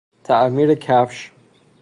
[0.23, 1.31] تعمیر کفش